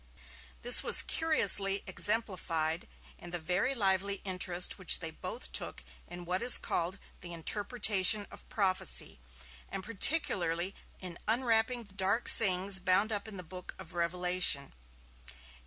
This 0.63 0.83
was 0.83 1.03
curiously 1.03 1.83
exemplified 1.85 2.87
in 3.19 3.29
the 3.29 3.37
very 3.37 3.75
lively 3.75 4.15
interest 4.23 4.79
which 4.79 4.99
they 4.99 5.11
both 5.11 5.51
took 5.51 5.83
in 6.07 6.25
what 6.25 6.41
is 6.41 6.57
called 6.57 6.97
'the 7.19 7.31
interpretation 7.31 8.25
of 8.31 8.49
prophecy', 8.49 9.19
and 9.69 9.83
particularly 9.83 10.73
in 10.99 11.19
unwrapping 11.27 11.83
the 11.83 11.93
dark 11.93 12.27
sayings 12.27 12.79
bound 12.79 13.11
up 13.11 13.27
in 13.27 13.37
the 13.37 13.43
Book 13.43 13.75
of 13.77 13.93
Revelation. 13.93 14.73